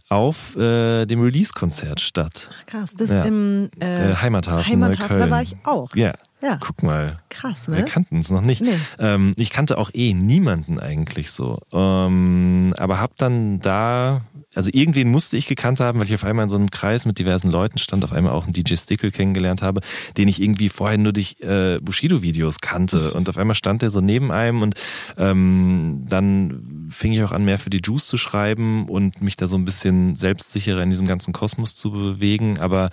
auf 0.08 0.56
äh, 0.56 1.04
dem 1.06 1.20
Release-Konzert 1.20 2.00
statt. 2.00 2.50
Krass, 2.66 2.94
das 2.94 3.10
ja. 3.10 3.24
im 3.24 3.70
äh, 3.80 4.14
Heimathafen, 4.14 4.72
Heimathafen 4.72 5.18
da 5.18 5.30
war 5.30 5.42
ich 5.42 5.56
auch. 5.64 5.94
Ja. 5.96 6.12
ja. 6.40 6.58
Guck 6.60 6.82
mal. 6.82 7.18
Krass, 7.28 7.68
ne? 7.68 7.78
Wir 7.78 7.84
kannten 7.84 8.20
es 8.20 8.30
noch 8.30 8.42
nicht. 8.42 8.62
Nee. 8.62 8.78
Ähm, 8.98 9.32
ich 9.36 9.50
kannte 9.50 9.78
auch 9.78 9.90
eh 9.92 10.14
niemanden 10.14 10.78
eigentlich 10.78 11.30
so. 11.30 11.58
Ähm, 11.72 12.72
aber 12.78 13.00
hab 13.00 13.16
dann 13.16 13.60
da 13.60 14.22
also 14.56 14.70
irgendwen 14.72 15.10
musste 15.10 15.36
ich 15.36 15.46
gekannt 15.46 15.80
haben, 15.80 15.98
weil 16.00 16.06
ich 16.06 16.14
auf 16.14 16.24
einmal 16.24 16.44
in 16.44 16.48
so 16.48 16.56
einem 16.56 16.70
Kreis 16.70 17.04
mit 17.04 17.18
diversen 17.18 17.50
Leuten 17.50 17.78
stand, 17.78 18.02
auf 18.04 18.12
einmal 18.12 18.32
auch 18.32 18.44
einen 18.44 18.54
DJ 18.54 18.76
Stickle 18.76 19.10
kennengelernt 19.10 19.62
habe, 19.62 19.80
den 20.16 20.28
ich 20.28 20.40
irgendwie 20.40 20.70
vorher 20.70 20.96
nur 20.98 21.12
durch 21.12 21.36
äh, 21.40 21.78
Bushido-Videos 21.80 22.60
kannte. 22.60 23.12
Und 23.12 23.28
auf 23.28 23.36
einmal 23.36 23.54
stand 23.54 23.82
der 23.82 23.90
so 23.90 24.00
neben 24.00 24.32
einem 24.32 24.62
und 24.62 24.74
ähm, 25.18 26.04
dann 26.08 26.88
fing 26.90 27.12
ich 27.12 27.22
auch 27.22 27.32
an, 27.32 27.44
mehr 27.44 27.58
für 27.58 27.70
die 27.70 27.82
Juice 27.84 28.06
zu 28.06 28.16
schreiben 28.16 28.88
und 28.88 29.20
mich 29.20 29.36
da 29.36 29.46
so 29.46 29.56
ein 29.56 29.64
bisschen 29.64 30.14
selbstsicherer 30.14 30.82
in 30.82 30.90
diesem 30.90 31.06
ganzen 31.06 31.32
Kosmos 31.32 31.74
zu 31.76 31.90
bewegen. 31.90 32.58
Aber 32.58 32.90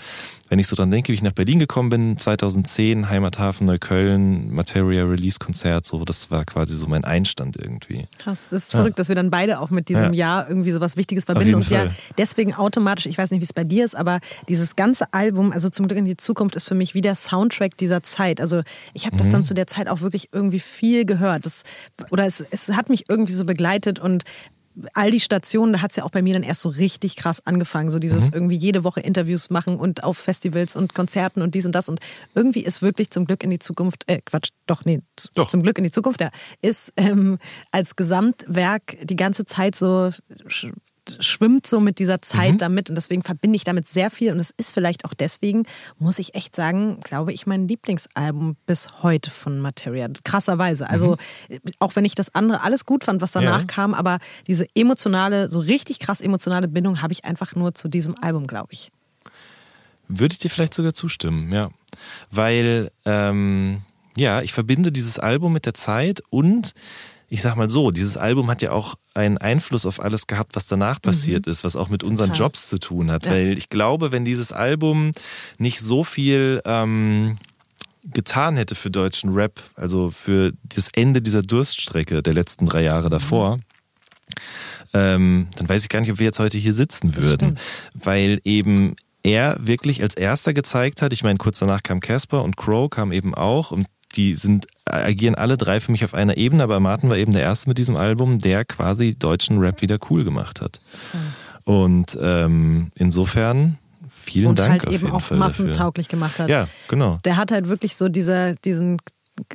wenn 0.49 0.59
ich 0.59 0.67
so 0.67 0.75
dran 0.75 0.91
denke, 0.91 1.09
wie 1.09 1.15
ich 1.15 1.23
nach 1.23 1.31
Berlin 1.31 1.59
gekommen 1.59 1.89
bin, 1.89 2.17
2010, 2.17 3.09
Heimathafen 3.09 3.67
Neukölln, 3.67 4.53
Materia 4.53 5.05
Release 5.05 5.39
Konzert, 5.39 5.85
so, 5.85 6.03
das 6.03 6.29
war 6.29 6.43
quasi 6.43 6.75
so 6.75 6.87
mein 6.87 7.05
Einstand 7.05 7.55
irgendwie. 7.55 8.07
Krass, 8.19 8.47
das 8.51 8.63
ist 8.63 8.71
verrückt, 8.71 8.99
dass 8.99 9.07
wir 9.07 9.15
dann 9.15 9.29
beide 9.29 9.59
auch 9.59 9.69
mit 9.69 9.87
diesem 9.87 10.13
ja. 10.13 10.23
Jahr 10.23 10.49
irgendwie 10.49 10.71
so 10.71 10.81
was 10.81 10.97
Wichtiges 10.97 11.25
verbinden 11.25 11.52
und 11.55 11.65
Fall. 11.65 11.87
ja 11.87 11.91
deswegen 12.17 12.53
automatisch, 12.53 13.05
ich 13.05 13.17
weiß 13.17 13.31
nicht, 13.31 13.41
wie 13.41 13.45
es 13.45 13.53
bei 13.53 13.63
dir 13.63 13.85
ist, 13.85 13.95
aber 13.95 14.19
dieses 14.47 14.75
ganze 14.75 15.13
Album, 15.13 15.51
also 15.51 15.69
zum 15.69 15.87
Glück 15.87 15.99
in 15.99 16.05
die 16.05 16.17
Zukunft, 16.17 16.55
ist 16.55 16.67
für 16.67 16.75
mich 16.75 16.93
wie 16.93 17.01
der 17.01 17.15
Soundtrack 17.15 17.77
dieser 17.77 18.03
Zeit. 18.03 18.41
Also 18.41 18.61
ich 18.93 19.05
habe 19.05 19.17
das 19.17 19.27
mhm. 19.27 19.31
dann 19.31 19.43
zu 19.43 19.53
der 19.53 19.67
Zeit 19.67 19.87
auch 19.87 20.01
wirklich 20.01 20.29
irgendwie 20.31 20.59
viel 20.59 21.05
gehört. 21.05 21.45
Das, 21.45 21.63
oder 22.09 22.25
es, 22.25 22.41
es 22.51 22.69
hat 22.69 22.89
mich 22.89 23.09
irgendwie 23.09 23.33
so 23.33 23.45
begleitet 23.45 23.99
und 23.99 24.23
all 24.93 25.11
die 25.11 25.19
Stationen, 25.19 25.73
da 25.73 25.81
hat 25.81 25.91
es 25.91 25.97
ja 25.97 26.03
auch 26.03 26.09
bei 26.09 26.21
mir 26.21 26.33
dann 26.33 26.43
erst 26.43 26.61
so 26.61 26.69
richtig 26.69 27.15
krass 27.15 27.45
angefangen. 27.45 27.91
So 27.91 27.99
dieses 27.99 28.29
mhm. 28.29 28.33
irgendwie 28.33 28.55
jede 28.55 28.83
Woche 28.83 29.01
Interviews 29.01 29.49
machen 29.49 29.77
und 29.77 30.03
auf 30.03 30.17
Festivals 30.17 30.75
und 30.75 30.93
Konzerten 30.93 31.41
und 31.41 31.55
dies 31.55 31.65
und 31.65 31.73
das. 31.73 31.89
Und 31.89 31.99
irgendwie 32.33 32.63
ist 32.63 32.81
wirklich 32.81 33.11
zum 33.11 33.25
Glück 33.25 33.43
in 33.43 33.49
die 33.49 33.59
Zukunft, 33.59 34.03
äh, 34.07 34.21
Quatsch, 34.25 34.49
doch, 34.65 34.85
nee, 34.85 35.01
doch. 35.35 35.49
zum 35.49 35.63
Glück 35.63 35.77
in 35.77 35.83
die 35.83 35.91
Zukunft, 35.91 36.21
ja, 36.21 36.31
ist 36.61 36.93
ähm, 36.97 37.37
als 37.71 37.95
Gesamtwerk 37.95 38.97
die 39.03 39.15
ganze 39.15 39.45
Zeit 39.45 39.75
so 39.75 40.09
schwimmt 41.19 41.67
so 41.67 41.79
mit 41.79 41.99
dieser 41.99 42.21
Zeit 42.21 42.53
mhm. 42.53 42.57
damit 42.57 42.89
und 42.89 42.95
deswegen 42.95 43.23
verbinde 43.23 43.55
ich 43.55 43.63
damit 43.63 43.87
sehr 43.87 44.11
viel 44.11 44.31
und 44.31 44.39
es 44.39 44.51
ist 44.51 44.71
vielleicht 44.71 45.05
auch 45.05 45.13
deswegen, 45.13 45.63
muss 45.99 46.19
ich 46.19 46.35
echt 46.35 46.55
sagen, 46.55 46.99
glaube 47.01 47.33
ich, 47.33 47.45
mein 47.45 47.67
Lieblingsalbum 47.67 48.55
bis 48.65 49.03
heute 49.03 49.31
von 49.31 49.59
Materia. 49.59 50.07
Krasserweise. 50.23 50.89
Also 50.89 51.17
mhm. 51.49 51.59
auch 51.79 51.95
wenn 51.95 52.05
ich 52.05 52.15
das 52.15 52.33
andere 52.35 52.61
alles 52.61 52.85
gut 52.85 53.03
fand, 53.03 53.21
was 53.21 53.31
danach 53.31 53.61
ja. 53.61 53.65
kam, 53.65 53.93
aber 53.93 54.19
diese 54.47 54.65
emotionale, 54.75 55.49
so 55.49 55.59
richtig 55.59 55.99
krass 55.99 56.21
emotionale 56.21 56.67
Bindung 56.67 57.01
habe 57.01 57.13
ich 57.13 57.25
einfach 57.25 57.55
nur 57.55 57.73
zu 57.73 57.87
diesem 57.87 58.15
Album, 58.21 58.47
glaube 58.47 58.69
ich. 58.71 58.91
Würde 60.07 60.33
ich 60.33 60.39
dir 60.39 60.49
vielleicht 60.49 60.73
sogar 60.73 60.93
zustimmen, 60.93 61.51
ja. 61.51 61.71
Weil, 62.29 62.91
ähm, 63.05 63.81
ja, 64.17 64.41
ich 64.41 64.53
verbinde 64.53 64.91
dieses 64.91 65.19
Album 65.19 65.53
mit 65.53 65.65
der 65.65 65.73
Zeit 65.73 66.21
und 66.29 66.73
ich 67.33 67.41
sag 67.41 67.55
mal 67.55 67.67
so, 67.67 67.89
dieses 67.89 68.15
Album 68.15 68.47
hat 68.47 68.61
ja 68.61 68.71
auch 68.71 68.93
einen 69.15 69.39
Einfluss 69.39 69.87
auf 69.87 69.99
alles 69.99 70.27
gehabt, 70.27 70.55
was 70.55 70.67
danach 70.67 70.97
mhm. 70.97 71.01
passiert 71.01 71.47
mhm. 71.47 71.51
ist, 71.51 71.63
was 71.63 71.75
auch 71.75 71.89
mit 71.89 72.03
unseren 72.03 72.29
Total. 72.29 72.45
Jobs 72.45 72.69
zu 72.69 72.77
tun 72.77 73.11
hat. 73.11 73.25
Ja. 73.25 73.31
Weil 73.31 73.57
ich 73.57 73.69
glaube, 73.69 74.11
wenn 74.11 74.23
dieses 74.23 74.51
Album 74.51 75.13
nicht 75.57 75.79
so 75.79 76.03
viel 76.03 76.61
ähm, 76.63 77.39
getan 78.03 78.55
hätte 78.55 78.75
für 78.75 78.91
deutschen 78.91 79.33
Rap, 79.33 79.63
also 79.75 80.11
für 80.11 80.53
das 80.63 80.89
Ende 80.93 81.23
dieser 81.23 81.41
Durststrecke 81.41 82.21
der 82.21 82.35
letzten 82.35 82.67
drei 82.67 82.83
Jahre 82.83 83.09
davor, 83.09 83.57
mhm. 83.57 83.63
ähm, 84.93 85.47
dann 85.55 85.67
weiß 85.67 85.81
ich 85.81 85.89
gar 85.89 86.01
nicht, 86.01 86.11
ob 86.11 86.19
wir 86.19 86.27
jetzt 86.27 86.39
heute 86.39 86.59
hier 86.59 86.75
sitzen 86.75 87.15
würden. 87.15 87.57
Weil 87.95 88.41
eben 88.43 88.95
er 89.23 89.57
wirklich 89.59 90.03
als 90.03 90.13
erster 90.13 90.53
gezeigt 90.53 91.01
hat, 91.01 91.11
ich 91.11 91.23
meine, 91.23 91.39
kurz 91.39 91.57
danach 91.57 91.81
kam 91.81 91.99
Casper 91.99 92.43
und 92.43 92.57
Crow 92.57 92.91
kam 92.91 93.11
eben 93.11 93.33
auch 93.33 93.71
und 93.71 93.87
die 94.15 94.35
sind, 94.35 94.67
agieren 94.85 95.35
alle 95.35 95.57
drei 95.57 95.79
für 95.79 95.91
mich 95.91 96.03
auf 96.05 96.13
einer 96.13 96.37
Ebene, 96.37 96.63
aber 96.63 96.79
Martin 96.79 97.09
war 97.09 97.17
eben 97.17 97.33
der 97.33 97.41
Erste 97.41 97.69
mit 97.69 97.77
diesem 97.77 97.95
Album, 97.95 98.39
der 98.39 98.65
quasi 98.65 99.15
deutschen 99.15 99.57
Rap 99.59 99.81
wieder 99.81 99.97
cool 100.09 100.23
gemacht 100.23 100.61
hat. 100.61 100.79
Mhm. 101.13 101.73
Und 101.73 102.17
ähm, 102.21 102.91
insofern 102.95 103.77
vielen 104.09 104.47
und 104.47 104.59
Dank. 104.59 104.83
Und 104.83 104.91
halt 104.91 105.01
eben 105.01 105.11
auch 105.11 105.21
Fall 105.21 105.37
massentauglich 105.37 106.07
dafür. 106.07 106.19
gemacht 106.19 106.39
hat. 106.39 106.49
Ja, 106.49 106.67
genau. 106.87 107.19
Der 107.25 107.37
hat 107.37 107.51
halt 107.51 107.67
wirklich 107.67 107.95
so 107.95 108.09
diese, 108.09 108.55
diesen 108.63 108.97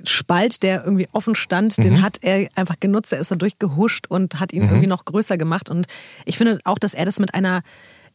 Spalt, 0.05 0.62
der 0.62 0.85
irgendwie 0.85 1.09
offen 1.12 1.35
stand, 1.35 1.79
den 1.79 1.95
mhm. 1.95 2.03
hat 2.03 2.19
er 2.23 2.49
einfach 2.57 2.81
genutzt, 2.81 3.12
er 3.12 3.21
ist 3.21 3.31
da 3.31 3.37
durchgehuscht 3.37 4.07
und 4.09 4.41
hat 4.41 4.53
ihn 4.53 4.65
mhm. 4.65 4.71
irgendwie 4.71 4.88
noch 4.88 5.05
größer 5.05 5.37
gemacht. 5.37 5.71
Und 5.71 5.87
ich 6.25 6.37
finde 6.37 6.59
auch, 6.65 6.79
dass 6.79 6.95
er 6.95 7.05
das 7.05 7.21
mit 7.21 7.35
einer, 7.35 7.62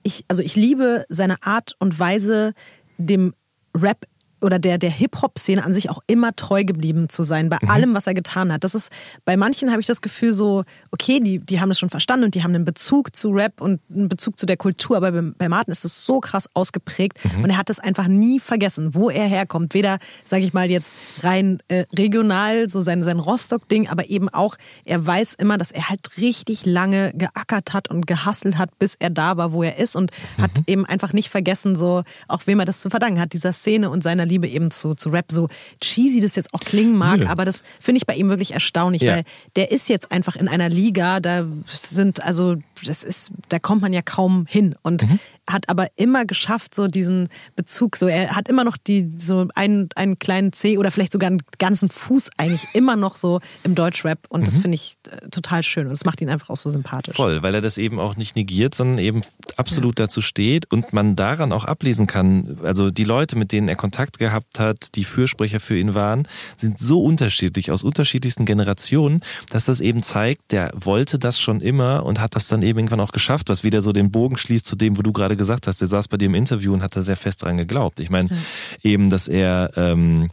ich, 0.03 0.25
also 0.27 0.43
ich 0.43 0.55
liebe 0.55 1.05
seine 1.07 1.41
Art 1.43 1.75
und 1.79 1.97
Weise, 1.99 2.53
dem 2.97 3.33
Rap 3.75 4.05
oder 4.43 4.59
der, 4.59 4.77
der 4.77 4.89
Hip-Hop-Szene 4.89 5.63
an 5.63 5.73
sich 5.73 5.89
auch 5.89 6.01
immer 6.07 6.35
treu 6.35 6.63
geblieben 6.63 7.09
zu 7.09 7.23
sein, 7.23 7.49
bei 7.49 7.57
mhm. 7.61 7.69
allem, 7.69 7.93
was 7.95 8.07
er 8.07 8.13
getan 8.13 8.51
hat. 8.51 8.63
Das 8.63 8.75
ist, 8.75 8.91
bei 9.25 9.37
manchen 9.37 9.71
habe 9.71 9.79
ich 9.79 9.87
das 9.87 10.01
Gefühl 10.01 10.33
so, 10.33 10.63
okay, 10.91 11.19
die, 11.19 11.39
die 11.39 11.59
haben 11.59 11.69
das 11.69 11.79
schon 11.79 11.89
verstanden 11.89 12.25
und 12.25 12.35
die 12.35 12.43
haben 12.43 12.53
einen 12.53 12.65
Bezug 12.65 13.15
zu 13.15 13.29
Rap 13.29 13.61
und 13.61 13.81
einen 13.93 14.09
Bezug 14.09 14.37
zu 14.37 14.45
der 14.45 14.57
Kultur, 14.57 14.97
aber 14.97 15.11
bei, 15.11 15.21
bei 15.37 15.49
Martin 15.49 15.71
ist 15.71 15.83
das 15.83 16.05
so 16.05 16.19
krass 16.19 16.49
ausgeprägt 16.53 17.17
mhm. 17.23 17.43
und 17.43 17.49
er 17.49 17.57
hat 17.57 17.69
das 17.69 17.79
einfach 17.79 18.07
nie 18.07 18.39
vergessen, 18.39 18.93
wo 18.93 19.09
er 19.09 19.27
herkommt. 19.27 19.73
Weder, 19.73 19.97
sage 20.25 20.43
ich 20.43 20.53
mal, 20.53 20.69
jetzt 20.69 20.93
rein 21.21 21.59
äh, 21.69 21.85
regional, 21.97 22.69
so 22.69 22.81
sein, 22.81 23.03
sein 23.03 23.19
Rostock-Ding, 23.19 23.87
aber 23.89 24.09
eben 24.09 24.29
auch, 24.29 24.55
er 24.85 25.05
weiß 25.05 25.35
immer, 25.35 25.57
dass 25.57 25.71
er 25.71 25.89
halt 25.89 26.17
richtig 26.17 26.65
lange 26.65 27.13
geackert 27.13 27.73
hat 27.73 27.89
und 27.89 28.07
gehasselt 28.07 28.57
hat, 28.57 28.77
bis 28.79 28.95
er 28.95 29.09
da 29.09 29.37
war, 29.37 29.53
wo 29.53 29.63
er 29.63 29.77
ist 29.77 29.95
und 29.95 30.11
mhm. 30.37 30.43
hat 30.43 30.51
eben 30.67 30.85
einfach 30.85 31.13
nicht 31.13 31.29
vergessen, 31.29 31.75
so, 31.75 32.03
auch 32.27 32.41
wem 32.45 32.59
er 32.59 32.65
das 32.65 32.81
zu 32.81 32.89
verdanken 32.89 33.19
hat, 33.19 33.33
dieser 33.33 33.53
Szene 33.53 33.89
und 33.89 34.03
seiner 34.03 34.25
Liebe 34.33 34.47
eben 34.47 34.71
zu, 34.71 34.95
zu 34.95 35.09
Rap, 35.09 35.31
so 35.31 35.47
cheesy 35.79 36.19
das 36.19 36.35
jetzt 36.35 36.53
auch 36.53 36.59
klingen 36.59 36.97
mag, 36.97 37.19
Nö. 37.19 37.27
aber 37.27 37.45
das 37.45 37.63
finde 37.79 37.97
ich 37.97 38.05
bei 38.05 38.15
ihm 38.15 38.29
wirklich 38.29 38.51
erstaunlich, 38.51 39.01
ja. 39.01 39.15
weil 39.15 39.23
der 39.55 39.71
ist 39.71 39.89
jetzt 39.89 40.11
einfach 40.11 40.35
in 40.35 40.47
einer 40.47 40.69
Liga, 40.69 41.19
da 41.19 41.45
sind 41.67 42.23
also 42.23 42.57
das 42.85 43.03
ist, 43.03 43.31
da 43.49 43.59
kommt 43.59 43.81
man 43.81 43.93
ja 43.93 44.01
kaum 44.01 44.45
hin 44.47 44.75
und 44.81 45.03
mhm. 45.03 45.19
hat 45.49 45.69
aber 45.69 45.87
immer 45.95 46.25
geschafft, 46.25 46.75
so 46.75 46.87
diesen 46.87 47.29
Bezug. 47.55 47.97
So, 47.97 48.07
er 48.07 48.35
hat 48.35 48.47
immer 48.47 48.63
noch 48.63 48.77
die, 48.77 49.11
so 49.17 49.47
einen, 49.55 49.89
einen 49.95 50.19
kleinen 50.19 50.53
C 50.53 50.77
oder 50.77 50.91
vielleicht 50.91 51.11
sogar 51.11 51.27
einen 51.27 51.41
ganzen 51.59 51.89
Fuß 51.89 52.31
eigentlich 52.37 52.67
immer 52.73 52.95
noch 52.95 53.15
so 53.15 53.39
im 53.63 53.75
Deutschrap 53.75 54.19
und 54.29 54.41
mhm. 54.41 54.45
das 54.45 54.57
finde 54.59 54.75
ich 54.75 54.97
äh, 55.09 55.29
total 55.29 55.63
schön 55.63 55.87
und 55.87 55.93
es 55.93 56.05
macht 56.05 56.21
ihn 56.21 56.29
einfach 56.29 56.49
auch 56.49 56.57
so 56.57 56.69
sympathisch. 56.69 57.15
Voll, 57.15 57.41
weil 57.43 57.55
er 57.55 57.61
das 57.61 57.77
eben 57.77 57.99
auch 57.99 58.15
nicht 58.15 58.35
negiert, 58.35 58.75
sondern 58.75 58.97
eben 58.97 59.21
absolut 59.57 59.99
ja. 59.99 60.05
dazu 60.05 60.21
steht 60.21 60.71
und 60.71 60.93
man 60.93 61.15
daran 61.15 61.51
auch 61.51 61.65
ablesen 61.65 62.07
kann. 62.07 62.57
Also 62.63 62.91
die 62.91 63.03
Leute, 63.03 63.35
mit 63.35 63.51
denen 63.51 63.67
er 63.67 63.75
Kontakt 63.75 64.19
gehabt 64.19 64.59
hat, 64.59 64.95
die 64.95 65.03
Fürsprecher 65.03 65.59
für 65.59 65.77
ihn 65.77 65.93
waren, 65.93 66.27
sind 66.57 66.79
so 66.79 67.03
unterschiedlich 67.03 67.71
aus 67.71 67.83
unterschiedlichsten 67.83 68.45
Generationen, 68.45 69.21
dass 69.49 69.65
das 69.65 69.79
eben 69.79 70.03
zeigt, 70.03 70.51
der 70.51 70.71
wollte 70.75 71.19
das 71.19 71.39
schon 71.39 71.61
immer 71.61 72.05
und 72.05 72.19
hat 72.19 72.35
das 72.35 72.47
dann 72.47 72.61
eben 72.61 72.72
irgendwann 72.77 72.99
auch 72.99 73.11
geschafft, 73.11 73.49
was 73.49 73.63
wieder 73.63 73.81
so 73.81 73.93
den 73.93 74.11
Bogen 74.11 74.37
schließt 74.37 74.65
zu 74.65 74.75
dem, 74.75 74.97
wo 74.97 75.01
du 75.01 75.11
gerade 75.11 75.35
gesagt 75.35 75.67
hast, 75.67 75.81
der 75.81 75.87
saß 75.87 76.07
bei 76.07 76.17
dir 76.17 76.25
im 76.25 76.35
Interview 76.35 76.73
und 76.73 76.81
hat 76.81 76.95
da 76.95 77.01
sehr 77.01 77.17
fest 77.17 77.43
dran 77.43 77.57
geglaubt. 77.57 77.99
Ich 77.99 78.09
meine, 78.09 78.29
ja. 78.29 78.35
eben, 78.83 79.09
dass 79.09 79.27
er 79.27 79.71
ähm, 79.75 80.29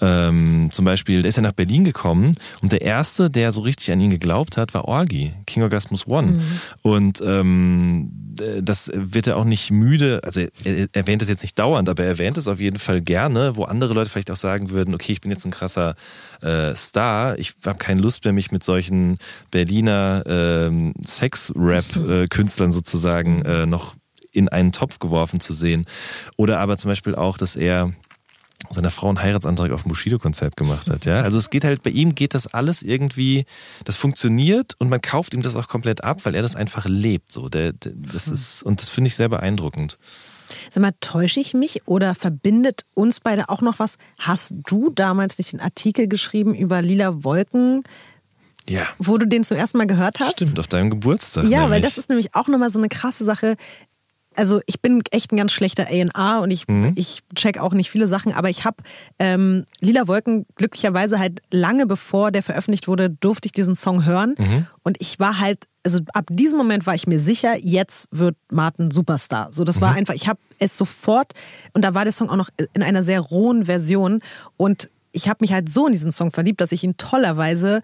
ähm, 0.00 0.68
zum 0.70 0.84
Beispiel, 0.84 1.22
der 1.22 1.28
ist 1.28 1.36
ja 1.36 1.42
nach 1.42 1.52
Berlin 1.52 1.84
gekommen 1.84 2.34
und 2.62 2.72
der 2.72 2.82
erste, 2.82 3.30
der 3.30 3.52
so 3.52 3.62
richtig 3.62 3.90
an 3.92 4.00
ihn 4.00 4.10
geglaubt 4.10 4.56
hat, 4.56 4.74
war 4.74 4.86
Orgi, 4.86 5.32
King 5.46 5.62
Orgasmus 5.62 6.06
One. 6.06 6.32
Mhm. 6.32 6.60
Und 6.82 7.20
ähm, 7.24 8.10
das 8.62 8.90
wird 8.94 9.26
er 9.26 9.36
auch 9.36 9.44
nicht 9.44 9.70
müde, 9.70 10.20
also 10.22 10.40
er 10.40 10.88
erwähnt 10.92 11.22
es 11.22 11.28
jetzt 11.28 11.42
nicht 11.42 11.58
dauernd, 11.58 11.88
aber 11.88 12.04
er 12.04 12.10
erwähnt 12.10 12.36
es 12.38 12.46
auf 12.46 12.60
jeden 12.60 12.78
Fall 12.78 13.00
gerne, 13.00 13.56
wo 13.56 13.64
andere 13.64 13.94
Leute 13.94 14.10
vielleicht 14.10 14.30
auch 14.30 14.36
sagen 14.36 14.70
würden, 14.70 14.94
okay, 14.94 15.12
ich 15.12 15.20
bin 15.20 15.30
jetzt 15.30 15.44
ein 15.44 15.50
krasser 15.50 15.96
äh, 16.40 16.74
Star, 16.74 17.38
ich 17.38 17.54
habe 17.66 17.78
keine 17.78 18.00
Lust 18.00 18.24
mehr, 18.24 18.32
mich 18.32 18.52
mit 18.52 18.62
solchen 18.62 19.18
Berliner 19.50 20.22
ähm, 20.26 20.94
Sex-Rap-Künstlern 21.04 22.70
sozusagen 22.70 23.42
äh, 23.42 23.66
noch 23.66 23.96
in 24.32 24.48
einen 24.48 24.72
Topf 24.72 24.98
geworfen 24.98 25.40
zu 25.40 25.52
sehen. 25.52 25.86
Oder 26.36 26.60
aber 26.60 26.76
zum 26.76 26.90
Beispiel 26.90 27.14
auch, 27.14 27.38
dass 27.38 27.56
er 27.56 27.92
seiner 28.70 28.90
Frau 28.90 29.08
einen 29.08 29.22
Heiratsantrag 29.22 29.72
auf 29.72 29.82
dem 29.82 29.90
Bushido-Konzert 29.90 30.56
gemacht 30.56 30.90
hat. 30.90 31.04
Ja? 31.04 31.22
Also 31.22 31.38
es 31.38 31.50
geht 31.50 31.64
halt, 31.64 31.82
bei 31.82 31.90
ihm 31.90 32.14
geht 32.14 32.34
das 32.34 32.46
alles 32.46 32.82
irgendwie, 32.82 33.46
das 33.84 33.96
funktioniert 33.96 34.74
und 34.78 34.88
man 34.88 35.00
kauft 35.00 35.34
ihm 35.34 35.42
das 35.42 35.56
auch 35.56 35.68
komplett 35.68 36.04
ab, 36.04 36.24
weil 36.24 36.34
er 36.34 36.42
das 36.42 36.56
einfach 36.56 36.86
lebt. 36.86 37.32
So. 37.32 37.48
Der, 37.48 37.72
der 37.72 37.92
das 37.94 38.26
hm. 38.26 38.34
ist, 38.34 38.62
und 38.62 38.80
das 38.80 38.88
finde 38.90 39.08
ich 39.08 39.14
sehr 39.14 39.28
beeindruckend. 39.28 39.98
Sag 40.70 40.82
mal, 40.82 40.92
täusche 41.00 41.40
ich 41.40 41.54
mich 41.54 41.86
oder 41.86 42.14
verbindet 42.14 42.84
uns 42.94 43.20
beide 43.20 43.48
auch 43.48 43.60
noch 43.60 43.78
was? 43.78 43.96
Hast 44.18 44.54
du 44.66 44.90
damals 44.90 45.38
nicht 45.38 45.52
einen 45.52 45.60
Artikel 45.60 46.08
geschrieben 46.08 46.54
über 46.54 46.82
lila 46.82 47.22
Wolken? 47.22 47.82
Ja. 48.68 48.86
Wo 48.98 49.16
du 49.16 49.26
den 49.26 49.44
zum 49.44 49.56
ersten 49.56 49.78
Mal 49.78 49.86
gehört 49.86 50.20
hast? 50.20 50.32
Stimmt, 50.32 50.58
auf 50.58 50.68
deinem 50.68 50.90
Geburtstag. 50.90 51.44
Ja, 51.44 51.60
nämlich. 51.60 51.70
weil 51.70 51.80
das 51.80 51.96
ist 51.96 52.08
nämlich 52.08 52.34
auch 52.34 52.48
nochmal 52.48 52.70
so 52.70 52.78
eine 52.78 52.88
krasse 52.88 53.24
Sache 53.24 53.56
also 54.38 54.60
ich 54.66 54.80
bin 54.80 55.02
echt 55.10 55.32
ein 55.32 55.36
ganz 55.36 55.52
schlechter 55.52 55.88
A&A 55.88 56.38
und 56.38 56.50
ich, 56.50 56.68
mhm. 56.68 56.92
ich 56.94 57.22
check 57.34 57.58
auch 57.58 57.74
nicht 57.74 57.90
viele 57.90 58.06
Sachen, 58.06 58.32
aber 58.32 58.48
ich 58.48 58.64
habe 58.64 58.76
ähm, 59.18 59.64
Lila 59.80 60.06
Wolken 60.06 60.46
glücklicherweise 60.54 61.18
halt 61.18 61.42
lange 61.50 61.86
bevor 61.86 62.30
der 62.30 62.42
veröffentlicht 62.42 62.86
wurde, 62.86 63.10
durfte 63.10 63.46
ich 63.46 63.52
diesen 63.52 63.74
Song 63.74 64.04
hören 64.04 64.36
mhm. 64.38 64.66
und 64.84 64.96
ich 65.00 65.18
war 65.18 65.40
halt, 65.40 65.66
also 65.84 65.98
ab 66.14 66.26
diesem 66.30 66.56
Moment 66.56 66.86
war 66.86 66.94
ich 66.94 67.06
mir 67.06 67.18
sicher, 67.18 67.56
jetzt 67.58 68.08
wird 68.12 68.36
Martin 68.50 68.90
Superstar. 68.90 69.52
So, 69.52 69.64
das 69.64 69.76
mhm. 69.76 69.80
war 69.82 69.94
einfach, 69.94 70.14
ich 70.14 70.28
habe 70.28 70.38
es 70.58 70.78
sofort 70.78 71.32
und 71.72 71.84
da 71.84 71.94
war 71.94 72.04
der 72.04 72.12
Song 72.12 72.30
auch 72.30 72.36
noch 72.36 72.50
in 72.74 72.82
einer 72.82 73.02
sehr 73.02 73.20
rohen 73.20 73.66
Version 73.66 74.20
und 74.56 74.88
ich 75.12 75.28
habe 75.28 75.38
mich 75.40 75.52
halt 75.52 75.70
so 75.70 75.86
in 75.86 75.92
diesen 75.92 76.12
Song 76.12 76.32
verliebt, 76.32 76.60
dass 76.60 76.72
ich 76.72 76.84
ihn 76.84 76.96
tollerweise 76.96 77.82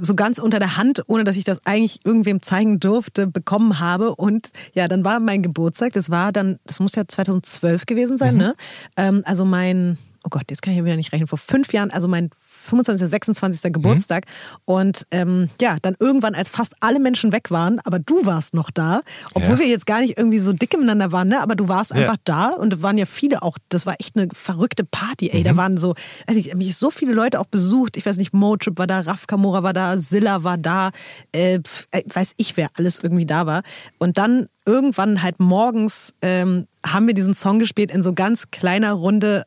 so 0.00 0.14
ganz 0.14 0.38
unter 0.38 0.58
der 0.58 0.76
Hand, 0.76 1.02
ohne 1.06 1.24
dass 1.24 1.36
ich 1.36 1.44
das 1.44 1.60
eigentlich 1.64 2.04
irgendwem 2.04 2.42
zeigen 2.42 2.80
durfte, 2.80 3.26
bekommen 3.26 3.80
habe. 3.80 4.14
Und 4.14 4.50
ja, 4.72 4.88
dann 4.88 5.04
war 5.04 5.20
mein 5.20 5.42
Geburtstag, 5.42 5.92
das 5.92 6.10
war 6.10 6.32
dann, 6.32 6.58
das 6.64 6.80
muss 6.80 6.94
ja 6.94 7.04
2012 7.06 7.86
gewesen 7.86 8.16
sein, 8.16 8.34
mhm. 8.34 8.40
ne? 8.40 8.54
Ähm, 8.96 9.22
also 9.24 9.44
mein, 9.44 9.98
oh 10.24 10.28
Gott, 10.30 10.44
jetzt 10.50 10.62
kann 10.62 10.72
ich 10.72 10.78
ja 10.78 10.84
wieder 10.84 10.96
nicht 10.96 11.12
rechnen, 11.12 11.28
vor 11.28 11.38
fünf 11.38 11.72
Jahren, 11.72 11.90
also 11.90 12.08
mein 12.08 12.30
25., 12.46 13.08
26. 13.08 13.72
Geburtstag. 13.72 14.24
Mhm. 14.26 14.60
Und 14.64 15.06
ähm, 15.10 15.50
ja, 15.60 15.76
dann 15.82 15.96
irgendwann, 15.98 16.34
als 16.34 16.48
fast 16.48 16.74
alle 16.80 16.98
Menschen 16.98 17.32
weg 17.32 17.50
waren, 17.50 17.78
aber 17.84 17.98
du 17.98 18.24
warst 18.24 18.54
noch 18.54 18.70
da, 18.70 19.02
obwohl 19.34 19.56
ja. 19.56 19.58
wir 19.60 19.68
jetzt 19.68 19.86
gar 19.86 20.00
nicht 20.00 20.16
irgendwie 20.16 20.38
so 20.38 20.52
dicke 20.52 20.78
miteinander 20.78 21.12
waren, 21.12 21.28
ne? 21.28 21.42
aber 21.42 21.54
du 21.54 21.68
warst 21.68 21.90
ja. 21.90 21.98
einfach 21.98 22.16
da 22.24 22.50
und 22.50 22.72
da 22.72 22.82
waren 22.82 22.96
ja 22.96 23.06
viele 23.06 23.42
auch, 23.42 23.58
das 23.68 23.86
war 23.86 23.96
echt 23.98 24.16
eine 24.16 24.28
verrückte 24.32 24.84
Party, 24.84 25.30
ey. 25.30 25.40
Mhm. 25.40 25.44
Da 25.44 25.56
waren 25.56 25.76
so, 25.76 25.94
also 26.26 26.40
ich 26.40 26.54
mich 26.54 26.76
so 26.76 26.90
viele 26.90 27.12
Leute 27.12 27.38
auch 27.38 27.46
besucht. 27.46 27.96
Ich 27.96 28.06
weiß 28.06 28.16
nicht, 28.16 28.32
Motrip 28.32 28.78
war 28.78 28.86
da, 28.86 29.00
Raf 29.00 29.26
Kamora 29.26 29.62
war 29.62 29.72
da, 29.72 29.98
Silla 29.98 30.42
war 30.42 30.56
da, 30.56 30.90
äh, 31.32 31.60
äh, 31.90 32.02
weiß 32.06 32.34
ich, 32.38 32.56
wer 32.56 32.68
alles 32.76 33.00
irgendwie 33.00 33.26
da 33.26 33.46
war. 33.46 33.62
Und 33.98 34.16
dann 34.16 34.48
irgendwann 34.66 35.22
halt 35.22 35.40
morgens 35.40 36.14
ähm, 36.22 36.66
haben 36.84 37.06
wir 37.06 37.14
diesen 37.14 37.34
Song 37.34 37.58
gespielt 37.58 37.92
in 37.92 38.02
so 38.02 38.14
ganz 38.14 38.50
kleiner 38.50 38.92
Runde 38.92 39.44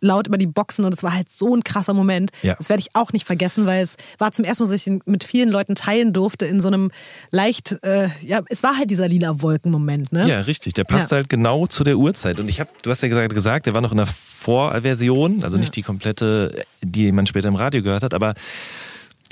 laut 0.00 0.26
über 0.26 0.38
die 0.38 0.46
Boxen 0.46 0.84
und 0.84 0.92
es 0.92 1.02
war 1.02 1.14
halt 1.14 1.30
so 1.30 1.54
ein 1.54 1.64
krasser 1.64 1.94
Moment. 1.94 2.30
Ja. 2.42 2.54
Das 2.54 2.68
werde 2.68 2.80
ich 2.80 2.94
auch 2.94 3.12
nicht 3.12 3.26
vergessen, 3.26 3.66
weil 3.66 3.82
es 3.82 3.96
war 4.18 4.32
zum 4.32 4.44
ersten 4.44 4.64
Mal, 4.64 4.70
dass 4.70 4.80
ich 4.80 4.86
ihn 4.86 5.02
mit 5.06 5.24
vielen 5.24 5.48
Leuten 5.48 5.74
teilen 5.74 6.12
durfte 6.12 6.46
in 6.46 6.60
so 6.60 6.68
einem 6.68 6.90
leicht, 7.30 7.78
äh, 7.82 8.08
ja, 8.22 8.40
es 8.48 8.62
war 8.62 8.76
halt 8.76 8.90
dieser 8.90 9.08
lila 9.08 9.40
Wolken-Moment, 9.40 10.12
ne? 10.12 10.28
Ja, 10.28 10.40
richtig. 10.40 10.74
Der 10.74 10.84
passt 10.84 11.10
ja. 11.10 11.16
halt 11.16 11.28
genau 11.28 11.66
zu 11.66 11.84
der 11.84 11.96
Uhrzeit. 11.96 12.40
Und 12.40 12.48
ich 12.48 12.60
habe, 12.60 12.70
du 12.82 12.90
hast 12.90 13.02
ja 13.02 13.08
gesagt, 13.08 13.34
gesagt, 13.34 13.66
der 13.66 13.74
war 13.74 13.80
noch 13.80 13.92
in 13.92 13.98
der 13.98 14.06
Vorversion, 14.06 15.42
also 15.42 15.56
nicht 15.56 15.74
die 15.76 15.82
komplette, 15.82 16.64
die 16.82 17.10
man 17.12 17.26
später 17.26 17.48
im 17.48 17.56
Radio 17.56 17.82
gehört 17.82 18.02
hat, 18.02 18.14
aber 18.14 18.34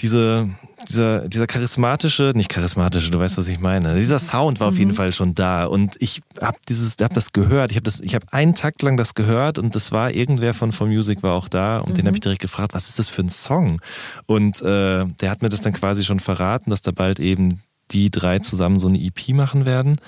diese, 0.01 0.49
dieser, 0.89 1.29
dieser 1.29 1.47
charismatische, 1.47 2.33
nicht 2.35 2.49
charismatische, 2.49 3.11
du 3.11 3.19
weißt, 3.19 3.39
was 3.39 3.49
ich 3.49 3.61
meine. 3.61 3.97
Dieser 3.97 4.19
Sound 4.19 4.61
war 4.61 4.69
auf 4.69 4.79
jeden 4.79 4.93
mhm. 4.93 4.97
Fall 4.97 5.13
schon 5.13 5.35
da 5.35 5.65
und 5.65 5.97
ich 6.01 6.23
habe 6.41 6.59
dieses, 6.69 6.97
hab 7.01 7.15
das 7.15 7.33
gehört. 7.33 7.71
Ich 7.71 7.77
habe 7.77 7.85
das, 7.85 8.01
ich 8.01 8.15
habe 8.15 8.27
einen 8.31 8.55
Takt 8.55 8.83
lang 8.83 8.97
das 8.97 9.15
gehört 9.15 9.59
und 9.59 9.75
das 9.75 9.93
war 9.93 10.11
irgendwer 10.11 10.55
von 10.55 10.73
For 10.73 10.87
Music 10.87 11.23
war 11.23 11.35
auch 11.35 11.49
da 11.49 11.79
und 11.79 11.91
mhm. 11.91 11.95
den 11.95 12.07
habe 12.07 12.17
ich 12.17 12.21
direkt 12.21 12.43
gefragt, 12.43 12.75
was 12.75 12.89
ist 12.89 12.99
das 12.99 13.09
für 13.09 13.23
ein 13.23 13.29
Song? 13.29 13.81
Und 14.27 14.63
äh, 14.63 15.05
der 15.05 15.31
hat 15.31 15.43
mir 15.43 15.49
das 15.49 15.61
dann 15.61 15.73
quasi 15.73 16.05
schon 16.05 16.21
verraten, 16.21 16.71
dass 16.71 16.83
da 16.83 16.91
bald 16.91 17.21
eben 17.21 17.61
die 17.91 18.11
drei 18.11 18.39
zusammen 18.39 18.79
so 18.79 18.89
eine 18.89 18.99
EP 18.99 19.29
machen 19.31 19.67
werden. 19.67 20.01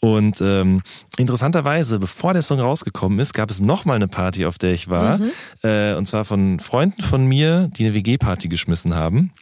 Und 0.00 0.40
ähm, 0.40 0.82
interessanterweise, 1.16 1.98
bevor 1.98 2.32
der 2.32 2.42
Song 2.42 2.60
rausgekommen 2.60 3.18
ist, 3.18 3.32
gab 3.32 3.50
es 3.50 3.60
nochmal 3.60 3.96
eine 3.96 4.08
Party, 4.08 4.44
auf 4.44 4.58
der 4.58 4.72
ich 4.72 4.88
war. 4.88 5.18
Mhm. 5.18 5.30
Äh, 5.62 5.94
und 5.94 6.06
zwar 6.06 6.24
von 6.24 6.58
Freunden 6.58 7.02
von 7.02 7.24
mir, 7.24 7.68
die 7.76 7.86
eine 7.86 7.94
WG-Party 7.94 8.48
geschmissen 8.48 8.94
haben. 8.94 9.32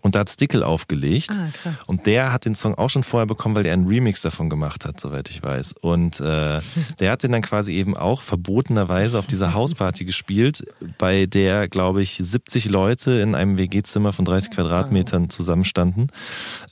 Und 0.00 0.14
da 0.14 0.20
hat 0.20 0.30
Stickle 0.30 0.66
aufgelegt. 0.66 1.30
Ah, 1.32 1.48
krass. 1.62 1.82
Und 1.86 2.06
der 2.06 2.32
hat 2.32 2.46
den 2.46 2.54
Song 2.54 2.74
auch 2.76 2.88
schon 2.88 3.02
vorher 3.02 3.26
bekommen, 3.26 3.54
weil 3.54 3.66
er 3.66 3.74
einen 3.74 3.86
Remix 3.86 4.22
davon 4.22 4.48
gemacht 4.48 4.86
hat, 4.86 4.98
soweit 4.98 5.28
ich 5.28 5.42
weiß. 5.42 5.74
Und 5.80 6.18
äh, 6.18 6.60
der 6.98 7.12
hat 7.12 7.22
den 7.22 7.32
dann 7.32 7.42
quasi 7.42 7.72
eben 7.74 7.96
auch 7.96 8.22
verbotenerweise 8.22 9.18
auf 9.18 9.26
dieser 9.26 9.52
Hausparty 9.52 10.04
gespielt, 10.04 10.64
bei 10.98 11.26
der, 11.26 11.68
glaube 11.68 12.02
ich, 12.02 12.14
70 12.14 12.70
Leute 12.70 13.12
in 13.12 13.34
einem 13.34 13.58
WG-Zimmer 13.58 14.12
von 14.12 14.24
30 14.24 14.52
Quadratmetern 14.52 15.28
zusammenstanden. 15.28 16.08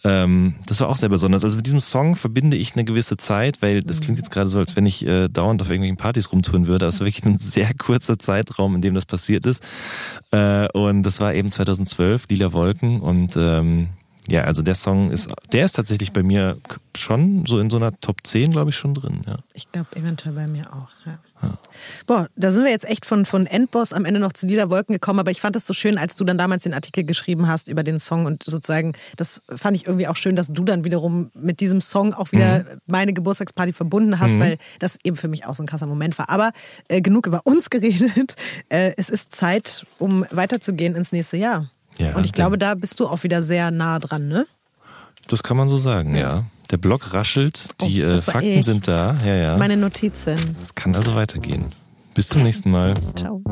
Ähm, 0.03 0.55
das 0.67 0.81
war 0.81 0.89
auch 0.89 0.97
sehr 0.97 1.11
besonders. 1.11 1.45
Also 1.45 1.57
mit 1.57 1.67
diesem 1.67 1.81
Song 1.81 2.17
verbinde 2.17 2.57
ich 2.57 2.75
eine 2.75 2.85
gewisse 2.85 3.19
Zeit, 3.19 3.61
weil 3.61 3.83
das 3.83 4.01
klingt 4.01 4.19
jetzt 4.19 4.31
gerade 4.31 4.49
so, 4.49 4.59
als 4.59 4.77
wenn 4.77 4.87
ich 4.87 5.07
äh, 5.07 5.29
dauernd 5.29 5.61
auf 5.61 5.69
irgendwelchen 5.69 5.99
Partys 5.99 6.33
rumtouren 6.33 6.67
würde. 6.67 6.87
Aber 6.87 6.91
es 6.91 7.01
war 7.01 7.07
wirklich 7.07 7.25
ein 7.27 7.39
sehr 7.39 7.75
kurzer 7.75 8.19
Zeitraum, 8.19 8.77
in 8.77 8.81
dem 8.81 8.95
das 8.95 9.05
passiert 9.05 9.45
ist. 9.45 9.63
Äh, 10.31 10.69
und 10.73 11.03
das 11.03 11.21
war 11.21 11.35
eben 11.35 11.53
2012, 11.53 12.27
Lila 12.31 12.53
Wolken. 12.53 13.01
Und 13.11 13.37
ähm, 13.37 13.89
ja, 14.29 14.43
also 14.45 14.63
der 14.63 14.77
Song 14.77 15.11
ist, 15.11 15.33
der 15.53 15.65
ist 15.65 15.73
tatsächlich 15.73 16.13
bei 16.13 16.23
mir 16.23 16.59
schon 16.97 17.47
so 17.47 17.59
in 17.59 17.69
so 17.69 17.79
einer 17.79 17.99
Top 18.01 18.19
10, 18.23 18.53
glaube 18.53 18.71
ich, 18.71 18.77
schon 18.77 18.95
drin. 18.95 19.23
Ja. 19.27 19.39
Ich 19.55 19.71
glaube, 19.73 19.89
eventuell 19.97 20.35
bei 20.35 20.47
mir 20.47 20.73
auch, 20.73 20.91
ja. 21.05 21.19
ja. 21.43 21.59
Boah, 22.07 22.29
da 22.37 22.53
sind 22.53 22.63
wir 22.63 22.71
jetzt 22.71 22.89
echt 22.89 23.07
von, 23.07 23.27
von 23.27 23.47
Endboss 23.47 23.93
am 23.93 24.05
Ende 24.05 24.21
noch 24.21 24.33
zu 24.33 24.47
Lila 24.47 24.71
Wolken 24.71 24.93
gekommen, 24.93 25.19
aber 25.19 25.33
ich 25.33 25.41
fand 25.41 25.57
es 25.57 25.67
so 25.67 25.75
schön, 25.75 25.99
als 25.99 26.15
du 26.15 26.25
dann 26.25 26.39
damals 26.39 26.63
den 26.63 26.75
Artikel 26.75 27.03
geschrieben 27.03 27.49
hast 27.49 27.69
über 27.69 27.83
den 27.83 27.99
Song 27.99 28.27
und 28.27 28.45
sozusagen, 28.45 28.93
das 29.17 29.43
fand 29.49 29.77
ich 29.77 29.87
irgendwie 29.87 30.07
auch 30.07 30.17
schön, 30.17 30.37
dass 30.37 30.49
du 30.49 30.63
dann 30.63 30.85
wiederum 30.85 31.31
mit 31.35 31.59
diesem 31.59 31.81
Song 31.81 32.15
auch 32.15 32.31
wieder 32.31 32.61
mhm. 32.61 32.81
meine 32.87 33.13
Geburtstagsparty 33.13 33.73
verbunden 33.73 34.21
hast, 34.21 34.37
mhm. 34.37 34.41
weil 34.41 34.59
das 34.79 34.99
eben 35.03 35.17
für 35.17 35.29
mich 35.29 35.47
auch 35.47 35.57
so 35.57 35.65
ein 35.65 35.67
krasser 35.67 35.87
Moment 35.87 36.19
war. 36.19 36.29
Aber 36.29 36.53
äh, 36.87 37.01
genug 37.01 37.27
über 37.27 37.41
uns 37.45 37.69
geredet. 37.71 38.37
Äh, 38.69 38.93
es 38.97 39.09
ist 39.09 39.33
Zeit, 39.33 39.87
um 39.99 40.25
weiterzugehen 40.31 40.95
ins 40.95 41.11
nächste 41.11 41.37
Jahr. 41.37 41.69
Ja, 41.99 42.17
und 42.17 42.25
ich 42.25 42.33
glaube, 42.33 42.59
da 42.59 42.75
bist 42.75 43.01
du 43.01 43.07
auch 43.07 43.23
wieder 43.23 43.43
sehr 43.43 43.71
nah 43.71 43.99
dran, 43.99 44.29
ne? 44.29 44.47
Das 45.29 45.43
kann 45.43 45.57
man 45.57 45.69
so 45.69 45.77
sagen, 45.77 46.15
ja. 46.15 46.21
ja. 46.21 46.45
Der 46.71 46.77
Blog 46.77 47.13
raschelt, 47.13 47.69
oh, 47.83 47.87
die 47.87 48.01
äh, 48.01 48.21
Fakten 48.21 48.61
ich. 48.61 48.65
sind 48.65 48.87
da. 48.87 49.17
Ja, 49.25 49.35
ja. 49.35 49.57
Meine 49.57 49.77
Notizen. 49.77 50.57
Es 50.63 50.75
kann 50.75 50.95
also 50.95 51.15
weitergehen. 51.15 51.73
Bis 52.15 52.29
zum 52.29 52.43
nächsten 52.43 52.71
Mal. 52.71 52.95
Ciao. 53.17 53.43